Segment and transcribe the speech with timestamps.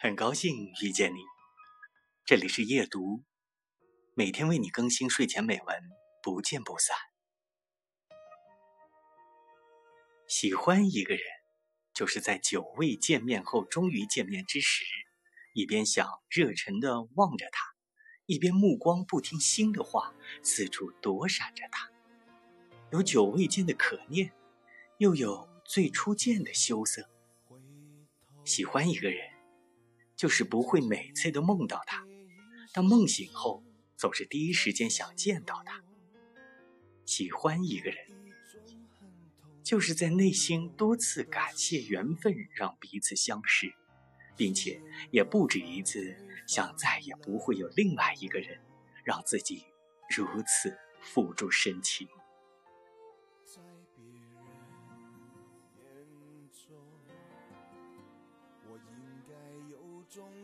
[0.00, 1.18] 很高兴遇见你，
[2.24, 3.24] 这里是夜读，
[4.14, 5.76] 每天为你更新睡前美文，
[6.22, 6.96] 不见不散。
[10.28, 11.22] 喜欢一个人，
[11.92, 14.84] 就是在久未见面后终于见面之时，
[15.52, 17.74] 一边想热忱的望着他，
[18.26, 21.90] 一边目光不听心的话，四处躲闪着他。
[22.92, 24.32] 有久未见的可念，
[24.98, 27.10] 又有最初见的羞涩。
[28.44, 29.37] 喜欢一个人。
[30.18, 32.04] 就是不会每次都梦到他，
[32.72, 33.62] 当梦醒后，
[33.96, 35.80] 总是第一时间想见到他。
[37.06, 37.96] 喜欢一个人，
[39.62, 43.72] 就是在内心多次感谢缘分让彼此相识，
[44.36, 46.16] 并且也不止一次
[46.48, 48.60] 想再也不会有另外一个人
[49.04, 49.66] 让自己
[50.10, 52.08] 如此付诸深情。
[60.08, 60.38] 种